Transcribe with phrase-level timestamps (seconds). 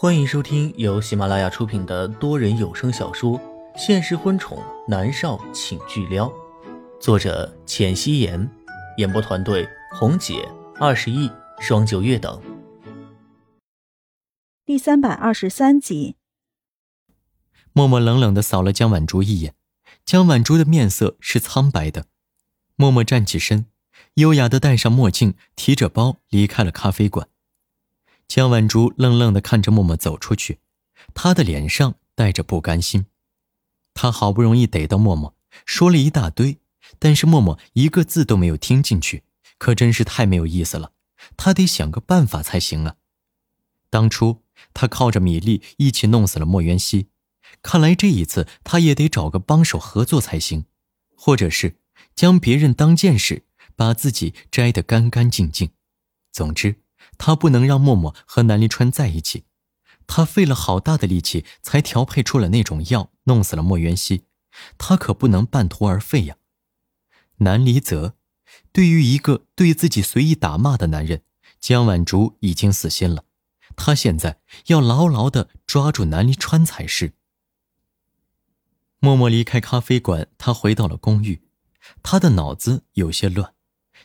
[0.00, 3.36] 欢迎收听由喜马拉雅出品的多人有声小说
[3.76, 6.28] 《现实婚宠男少请巨撩》，
[7.00, 8.48] 作者：浅汐颜，
[8.98, 10.48] 演播团队：红姐、
[10.78, 12.40] 二十亿、双九月等。
[14.64, 16.14] 第三百二十三集，
[17.72, 19.56] 默默冷冷的扫了江晚竹一眼，
[20.04, 22.06] 江晚竹的面色是苍白的。
[22.76, 23.66] 默默站起身，
[24.14, 27.26] 优雅的戴上墨镜，提着包离开了咖啡馆。
[28.28, 30.58] 江晚竹愣愣的看着默默走出去，
[31.14, 33.06] 她的脸上带着不甘心。
[33.94, 36.58] 她好不容易逮到默默，说了一大堆，
[36.98, 39.24] 但是默默一个字都没有听进去，
[39.56, 40.92] 可真是太没有意思了。
[41.38, 42.96] 他得想个办法才行啊！
[43.90, 44.42] 当初
[44.74, 47.08] 他靠着米粒一起弄死了莫渊熙，
[47.62, 50.66] 看来这一次他也得找个帮手合作才行，
[51.16, 51.78] 或者是
[52.14, 55.70] 将别人当箭矢，把自己摘得干干净净。
[56.30, 56.76] 总之。
[57.18, 59.44] 他不能让默默和南离川在一起，
[60.06, 64.24] 他费了好大的力气才调配出了那种药，弄死了莫元熙，
[64.78, 66.36] 他可不能半途而废呀。
[67.38, 68.14] 南离泽，
[68.72, 71.22] 对于一个对自己随意打骂的男人，
[71.60, 73.24] 江晚竹已经死心了，
[73.76, 77.12] 他现在要牢牢的抓住南离川才是。
[79.00, 81.42] 默默离开咖啡馆，他回到了公寓，
[82.02, 83.54] 他的脑子有些乱，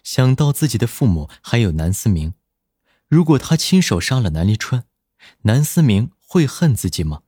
[0.04, 2.34] 想到自己的父母还有南思明。
[3.14, 4.86] 如果他亲手杀了南离川，
[5.44, 7.22] 南思明会恨自己吗？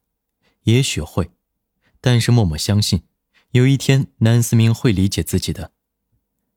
[0.64, 1.30] 也许会，
[2.02, 3.04] 但是默默相信，
[3.52, 5.74] 有一天南思明会理解自己的。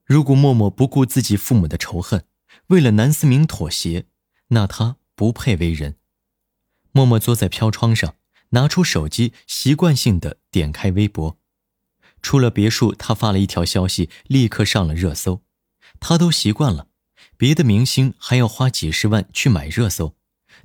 [0.03, 2.25] 如果默默不顾自己父母的仇恨，
[2.69, 4.07] 为了南思明妥协，
[4.47, 5.99] 那他不配为人。
[6.91, 8.15] 默默坐在飘窗上，
[8.49, 11.37] 拿出手机，习惯性的点开微博。
[12.23, 15.43] 出了别墅，他发了一条消息，立刻上了热搜。
[15.99, 16.87] 他都习惯了。
[17.37, 20.15] 别的明星还要花几十万去买热搜，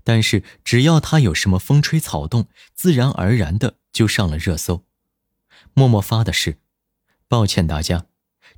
[0.02, 4.84] 但是只要他有什么风吹草动，自然而然的就上了热搜。
[5.72, 6.58] 默默发的是
[7.28, 8.06] ：“抱歉大家，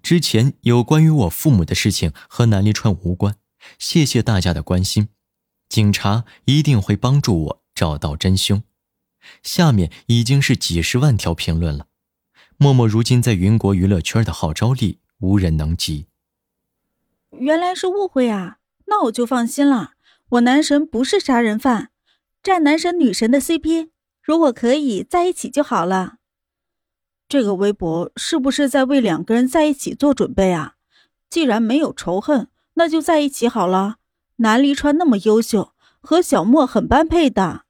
[0.03, 3.37] 之前有关于我父母的事情和南离川无关，
[3.78, 5.09] 谢谢大家的关心，
[5.69, 8.62] 警察一定会帮助我找到真凶。”
[9.43, 11.88] 下面已经是几十万条评论了。
[12.59, 16.06] 默默如今在云国娱乐圈的号召力无人能及。
[17.38, 19.92] 原来是误会啊，那我就放心了。
[20.30, 21.91] 我男神不是杀人犯，
[22.42, 23.91] 战男神女神的 CP，
[24.22, 26.16] 如果可以在一起就好了。
[27.28, 30.75] 这个微博是不是在为两个人在一起做准备啊？
[31.28, 33.96] 既然没有仇恨，那就在一起好了。
[34.36, 37.64] 南离川那么优秀，和小莫很般配的。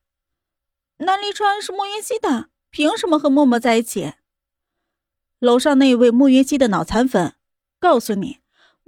[0.98, 4.14] 南离川是莫云熙的，凭什么和默默在一起？
[5.38, 7.34] 楼上那位莫云熙的脑残粉，
[7.78, 8.38] 告诉你。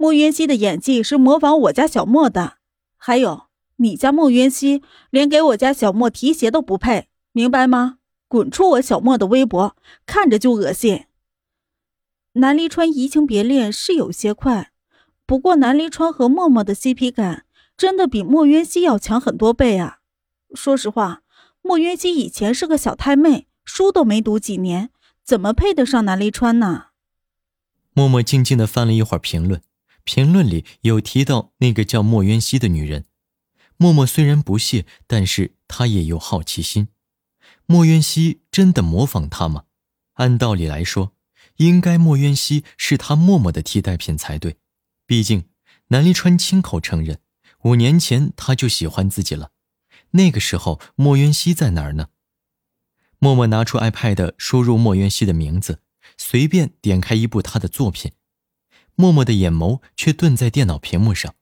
[0.01, 2.53] 莫渊熙的演技是模仿我家小莫的，
[2.95, 7.97] 还有你家莫渊熙连给我家小莫提鞋都不配，明白吗？
[8.29, 11.03] 滚出我小莫的微博，看着就恶心。
[12.35, 14.71] 南离川移情别恋是有些快，
[15.25, 17.45] 不过南离川和默默的 CP 感
[17.75, 19.97] 真的比莫渊熙要强很多倍啊！
[20.55, 21.23] 说实话，
[21.61, 24.91] 莫渊熙以前是个小太妹，书都没读几年，
[25.25, 26.85] 怎么配得上南离川呢？
[27.91, 29.61] 默默静静的翻了一会儿评论。
[30.11, 33.05] 评论里有提到那个叫莫渊熙的女人，
[33.77, 36.87] 默默虽然不屑，但是她也有好奇心。
[37.67, 39.65] 莫渊熙真的模仿她吗？
[40.15, 41.13] 按道理来说，
[41.57, 44.57] 应该莫渊熙是他默默的替代品才对。
[45.05, 45.47] 毕竟
[45.89, 47.19] 南离川亲口承认，
[47.65, 49.51] 五年前他就喜欢自己了。
[50.13, 52.07] 那个时候莫渊熙在哪儿呢？
[53.19, 55.83] 默默拿出 iPad，输入莫渊熙的名字，
[56.17, 58.13] 随便点开一部他的作品。
[58.99, 61.33] 默默的眼眸却顿在电脑屏幕上，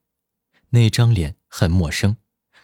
[0.70, 2.18] 那张脸很陌生，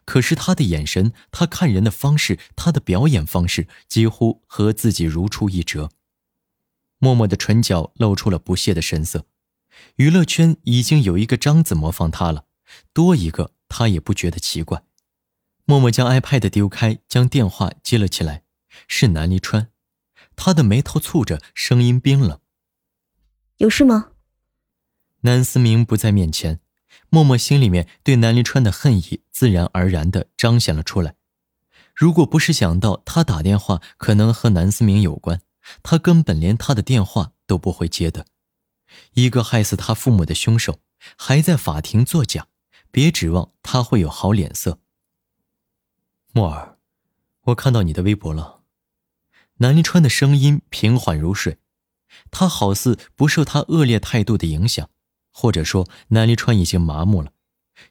[0.05, 5.89] 可是他的眼神，他看人的方式，他的表演方式几乎和自己如出一辙。
[6.99, 9.25] 默默的唇角露出了不屑的神色。
[9.95, 12.45] 娱乐圈已经有一个章子模仿他了，
[12.93, 14.83] 多一个他也不觉得奇怪。
[15.65, 18.43] 默默将 iPad 丢开，将电话接了起来，
[18.87, 19.71] 是南离川，
[20.35, 22.39] 他的眉头蹙着，声音冰冷
[23.57, 24.11] ：“有事吗？”
[25.25, 26.59] 南思明不在面前，
[27.09, 31.15] 默默心里面对南离川的恨意自然而然的彰显了出来。
[31.95, 35.41] 如果不是想到他打电话可能和南思明有关，
[35.81, 38.25] 他根本连他的电话都不会接的。
[39.13, 40.79] 一个害死他父母的凶手
[41.17, 42.47] 还在法庭作假，
[42.91, 44.79] 别指望他会有好脸色。
[46.33, 46.77] 默儿，
[47.43, 48.63] 我看到你的微博了。
[49.57, 51.59] 南离川的声音平缓如水，
[52.29, 54.89] 他好似不受他恶劣态度的影响。
[55.33, 57.33] 或者说，南离川已经麻木了，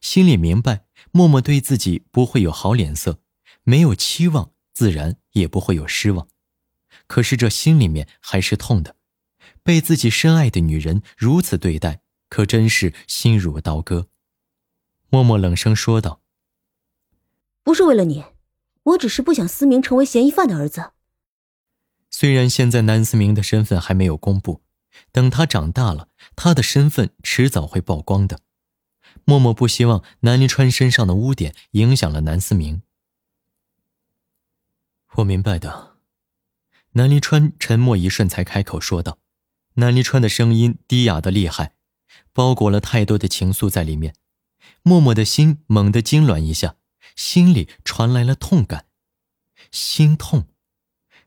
[0.01, 3.19] 心里明白默默对自己不会有好脸色，
[3.65, 6.29] 没有期望，自然也不会有失望。
[7.07, 8.97] 可是这心里面还是痛的，
[9.63, 14.09] 被自己深爱的女人如此对待，可真是心如刀割。
[15.11, 16.23] 默默冷声说道
[17.63, 18.25] ：“不是为了你，
[18.85, 20.93] 我只是不想思明成为嫌疑犯的儿子。”
[22.09, 24.63] 虽然现在南思明的身份还没有公布，
[25.11, 28.41] 等他长大了，他的身份迟早会曝光的。
[29.25, 32.83] 默默不希望南离川身上的污点影响了南思明。
[35.17, 35.97] 我明白的。
[36.93, 39.19] 南离川沉默一瞬，才开口说道
[39.75, 41.75] ：“南离川的声音低哑的厉害，
[42.33, 44.15] 包裹了太多的情愫在里面。”
[44.83, 46.77] 默默的心猛地痉挛一下，
[47.17, 48.87] 心里传来了痛感，
[49.71, 50.49] 心痛。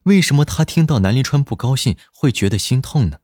[0.03, 3.19] 为什么他听到南离川不高兴会觉得心痛呢？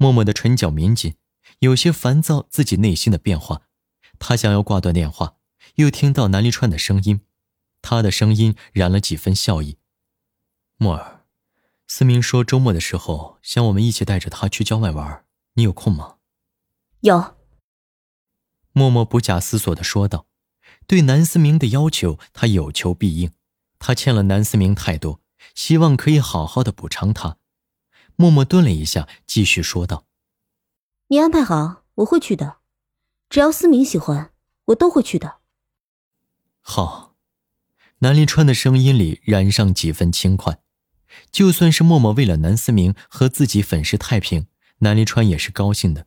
[0.00, 1.16] 默默的唇角抿紧，
[1.58, 3.64] 有些烦躁自己内心的变化。
[4.18, 5.34] 他想要挂断电话，
[5.74, 7.20] 又听到南离川的声音，
[7.82, 9.76] 他的声音染了几分笑意。
[10.78, 11.26] 默儿，
[11.86, 16.16] 思明说周末的时候想我们一起带着他去郊外玩，你有空吗？
[17.00, 17.36] 有。
[18.72, 20.26] 默默不假思索的说道
[20.88, 23.30] ：“对南思明的要求，他有求必应。
[23.78, 25.20] 他欠了南思明太多。”
[25.54, 27.36] 希望可以好好的补偿他。
[28.20, 30.04] 默默顿了一下，继续说道
[31.08, 32.58] ：“你安排好，我会去的。
[33.30, 34.32] 只要思明喜欢，
[34.66, 35.38] 我都会去的。”
[36.60, 37.14] 好，
[38.00, 40.58] 南临川的声音里染上几分轻快。
[41.32, 44.48] 就算是默默为了南思明和自己粉饰太平，
[44.80, 46.06] 南临川也是高兴的。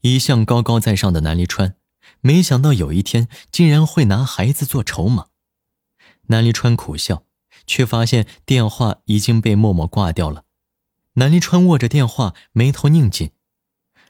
[0.00, 1.76] 一向高高在上的南临川，
[2.22, 5.26] 没想到有一天竟然会拿孩子做筹码。
[6.28, 7.24] 南临川苦笑。
[7.66, 10.44] 却发现电话已经被默默挂掉了。
[11.18, 13.32] 南离川握着电话，眉头拧紧。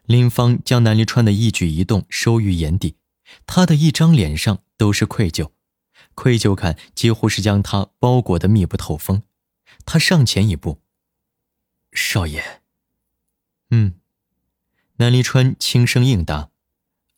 [0.04, 2.96] 林芳将南离川的一举一动收于眼底，
[3.46, 5.52] 他的一张脸上都是愧疚，
[6.14, 9.22] 愧疚感几乎是将他包裹的密不透风。
[9.86, 10.82] 他上前一步
[11.92, 12.60] ：“少爷。
[13.70, 13.94] ”“嗯。”
[14.96, 16.50] 南离川轻声应答：“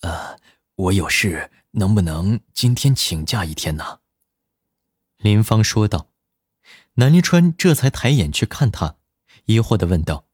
[0.02, 0.38] 呃，
[0.76, 3.98] 我有事，能不能今天请假一天呢？”
[5.18, 6.06] 林芳说道。
[6.94, 8.96] 南离川这才抬眼去看他，
[9.46, 10.26] 疑惑的问道：“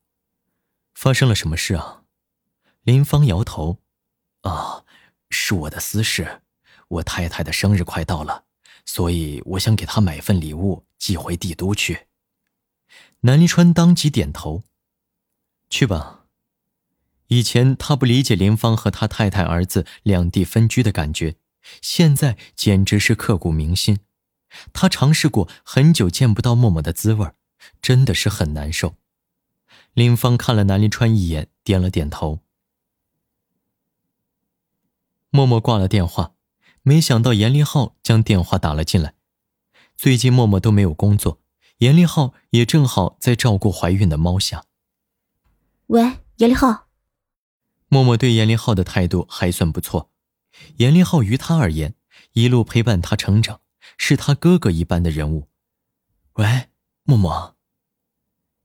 [0.95, 2.03] 发生了什么事啊？”
[2.83, 3.79] 林芳摇头
[4.43, 4.85] ：“啊，
[5.31, 6.43] 是我的私事。
[6.89, 8.45] 我太太的生日快到了，
[8.85, 12.07] 所以我想给她买份礼物寄回帝都去。”
[13.21, 14.63] 南离川当即点头
[15.69, 16.27] ：“去吧。”
[17.29, 21.35] 以前他不理解林芳和他太太儿子两地分居的感觉，
[21.83, 23.99] 现在简直是刻骨铭心。
[24.73, 27.29] 他尝试过很久见不到默默的滋味
[27.81, 28.95] 真的是很难受。
[29.95, 32.41] 林芳看了南临川一眼，点了点头。
[35.31, 36.35] 默默挂了电话，
[36.83, 39.15] 没想到严立浩将电话打了进来。
[39.97, 41.41] 最近默默都没有工作，
[41.79, 44.65] 严立浩也正好在照顾怀孕的猫夏。
[45.87, 46.89] 喂，严立浩。
[47.89, 50.11] 默默对严立浩的态度还算不错，
[50.77, 51.95] 严立浩于他而言，
[52.33, 53.61] 一路陪伴他成长。
[53.99, 55.49] 是他哥哥一般的人物。
[56.35, 56.69] 喂，
[57.05, 57.56] 默默。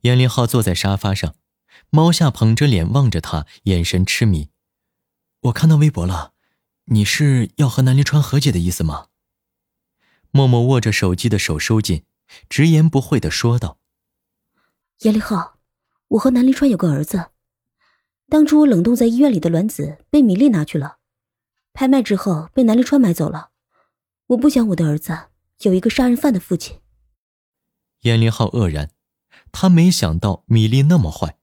[0.01, 1.35] 严林浩坐在沙发上，
[1.89, 4.49] 猫夏捧着脸望着他，眼神痴迷。
[5.41, 6.33] 我看到微博了，
[6.85, 9.07] 你是要和南临川和解的意思吗？
[10.31, 12.03] 默默握着手机的手收紧，
[12.49, 13.77] 直言不讳的说道
[15.01, 15.57] ：“严林浩，
[16.09, 17.31] 我和南临川有个儿子，
[18.29, 20.97] 当初我冷冻在医院里的卵子被米粒拿去了，
[21.73, 23.49] 拍卖之后被南临川买走了。”
[24.31, 25.25] 我不想我的儿子
[25.63, 26.79] 有一个杀人犯的父亲。
[28.03, 28.89] 严林浩愕然，
[29.51, 31.37] 他没想到米粒那么坏。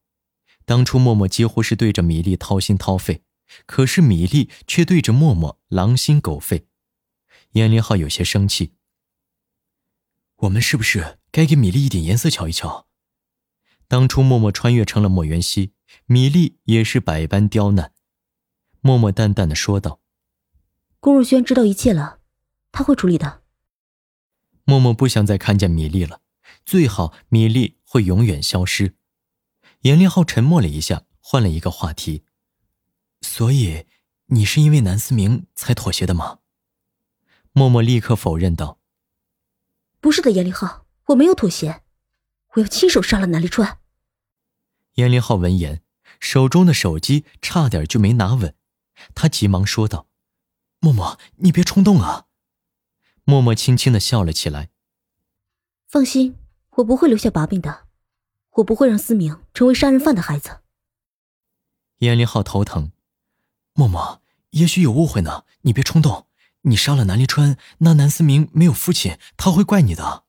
[0.65, 3.23] 当初默默几乎是对着米粒掏心掏肺，
[3.67, 6.67] 可是米粒却对着默默狼心狗肺。
[7.53, 8.75] 严林浩有些生气。
[10.37, 12.87] 我们是不是该给米粒一点颜色瞧一瞧？
[13.89, 15.73] 当初默默穿越成了莫元熙，
[16.05, 17.93] 米粒也是百般刁难。
[18.83, 20.01] 默默淡淡的说道
[21.01, 22.21] ：“龚若轩知道一切了。”
[22.71, 23.43] 他会处理的。
[24.65, 26.21] 默默不想再看见米粒了，
[26.67, 28.97] 最好米粒会永远消失。
[29.81, 32.25] 严立浩沉默了一下，换了一个话题
[33.23, 33.87] ：“所以
[34.27, 36.41] 你是因为南思明才妥协的吗？”
[37.53, 38.79] 默默立刻否认道
[40.01, 41.83] ：“不是的，严立浩，我没有妥协，
[42.55, 43.79] 我要亲手杀了南立川。”
[44.95, 45.83] 严立浩闻言，
[46.21, 48.55] 手中的手机差点就没拿稳，
[49.15, 50.09] 他急忙说道
[50.81, 52.27] ：“默默，你别冲动啊。”
[53.25, 54.71] 默默轻轻的笑了起来。
[55.87, 56.37] 放心，
[56.79, 57.87] 我不会留下把柄的，
[58.53, 60.61] 我不会让思明成为杀人犯的孩子。
[61.99, 62.93] 严林浩头疼，
[63.75, 66.29] 默默，也许有误会呢，你别冲动，
[66.63, 70.25] 你杀了南离川，那南思明没有父亲，他会怪你的。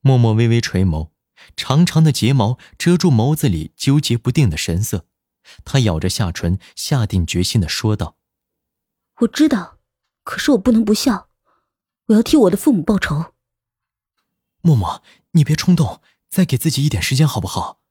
[0.00, 1.10] 默默微微垂眸，
[1.54, 5.06] 长长的睫毛遮住眸子里纠结不定的神色。
[5.64, 8.16] 他咬着下唇，下定决心的说道
[9.20, 9.78] ：“我知道，
[10.24, 11.28] 可是我不能不孝，
[12.06, 13.31] 我要替我的父母报仇。”
[14.62, 15.02] 默默，
[15.32, 16.00] 你别冲动，
[16.30, 17.82] 再给自己一点时间好不好？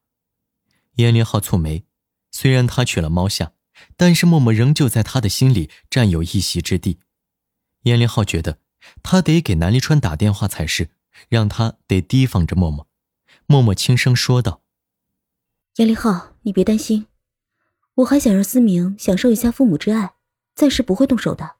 [0.96, 1.86] 严凌浩蹙眉，
[2.32, 3.54] 虽然他娶了猫夏，
[3.96, 7.00] 但是默默仍旧在他的心里占有一席之地。
[7.84, 8.58] 严凌浩觉得
[9.04, 10.90] 他得给南离川打电话才是。
[11.28, 12.88] 让他得提防着默默。
[13.46, 14.62] 默默轻声说道
[15.76, 17.08] ：“严立浩，你别担心，
[17.96, 20.16] 我还想让思明享受一下父母之爱，
[20.56, 21.58] 暂时不会动手的。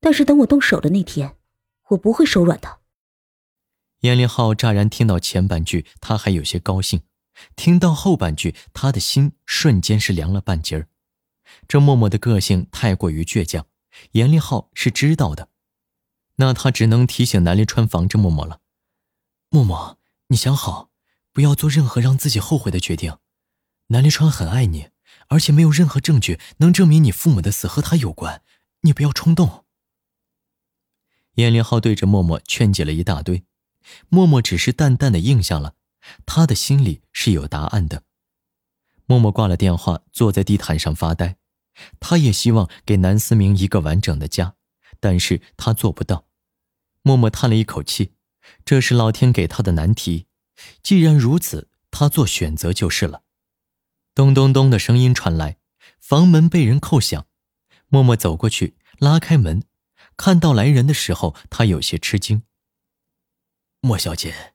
[0.00, 1.36] 但是等我动手的那天，
[1.90, 2.80] 我不会手软的。”
[4.00, 7.00] 严林浩乍然听到前半句，他还有些高兴；
[7.56, 10.88] 听到后半句，他的心瞬间是凉了半截儿。
[11.66, 13.66] 这默默的个性太过于倔强，
[14.12, 15.48] 严立浩是知道的。
[16.36, 18.60] 那他只能提醒南临川防着默默了。
[19.50, 20.90] 默默，你想好，
[21.32, 23.18] 不要做任何让自己后悔的决定。
[23.88, 24.90] 南临川很爱你，
[25.28, 28.42] 而且没有任何证据能证明你父母的死和他有关。
[28.82, 29.64] 你不要冲动。
[31.34, 33.44] 严凌浩对着默默劝解了一大堆，
[34.08, 35.74] 默默只是淡淡的应下了。
[36.24, 38.04] 他的心里是有答案的。
[39.06, 41.36] 默默挂了电话，坐在地毯上发呆。
[42.00, 44.54] 他也希望给南思明一个完整的家，
[45.00, 46.26] 但是他做不到。
[47.02, 48.14] 默默叹了一口气，
[48.64, 50.26] 这是老天给他的难题。
[50.82, 53.22] 既然如此，他做选择就是了。
[54.14, 55.58] 咚咚咚的声音传来，
[56.00, 57.26] 房门被人叩响。
[57.88, 59.62] 默默走过去，拉开门，
[60.16, 62.42] 看到来人的时候，他有些吃惊。
[63.80, 64.54] 莫小姐，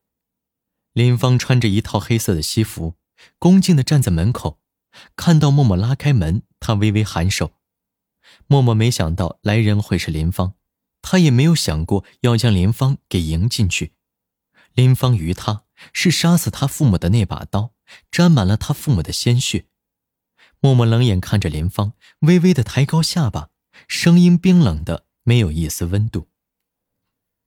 [0.91, 2.95] 林芳穿着一套黑色的西服，
[3.39, 4.59] 恭敬的站在门口。
[5.15, 7.53] 看到默默拉开门，她微微颔首。
[8.47, 10.55] 默默没想到来人会是林芳。
[11.01, 13.93] 他也没有想过要将林芳给迎进去。
[14.73, 17.73] 林芳于他是杀死他父母的那把刀，
[18.09, 19.65] 沾满了他父母的鲜血。
[20.61, 23.49] 默默冷眼看着林芳，微微的抬高下巴，
[23.87, 26.29] 声音冰冷的没有一丝温度。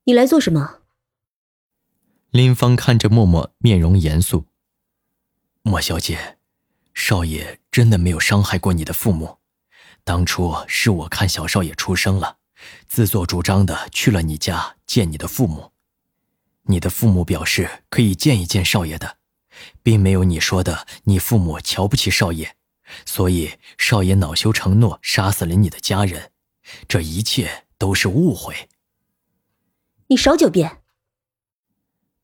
[0.05, 0.83] 你来做什么？
[2.37, 4.45] 林芳看着默默，面容严肃。
[5.63, 6.37] 莫小姐，
[6.93, 9.39] 少爷真的没有伤害过你的父母，
[10.05, 12.37] 当初是我看小少爷出生了。
[12.87, 15.73] 自作主张的去了你家见你的父母，
[16.65, 19.17] 你的父母表示可以见一见少爷的，
[19.83, 22.55] 并没有你说的你父母瞧不起少爷，
[23.07, 26.33] 所以少爷恼羞成怒杀死了你的家人，
[26.87, 28.69] 这一切都是误会。
[30.09, 30.83] 你少狡辩！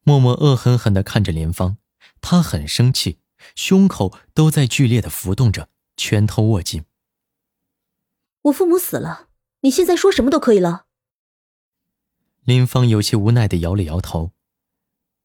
[0.05, 1.79] 默默恶狠狠地看着林芳，
[2.21, 3.19] 他很生气，
[3.55, 6.85] 胸口都在剧烈的浮动着，拳头握紧。
[8.43, 9.29] 我父母死了。
[9.65, 10.87] 你现在说什么都可以了。
[12.43, 14.33] 林芳有些无奈的摇了摇头。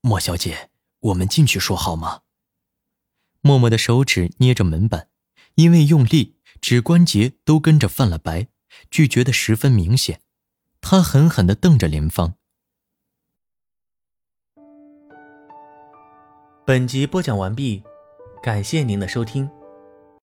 [0.02, 0.70] 莫小姐，
[1.00, 2.22] 我们进去说好吗？
[3.42, 5.10] 默默的手指捏着门板，
[5.56, 8.50] 因为用力，指关节都跟着泛了白，
[8.92, 10.22] 拒绝的十分明显。
[10.82, 12.36] 他狠狠的瞪着林芳。
[16.68, 17.82] 本集播讲完毕，
[18.44, 19.50] 感谢您的收听。